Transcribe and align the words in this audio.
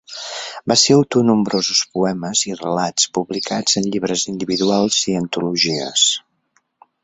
Va 0.71 0.77
ser 0.83 0.95
autor 0.99 1.25
nombrosos 1.27 1.81
poemes 1.97 2.41
i 2.53 2.57
relats, 2.63 3.07
publicats 3.19 3.77
en 3.83 3.87
llibres 3.97 4.27
individuals 4.35 5.01
i 5.13 5.19
antologies. 5.23 6.11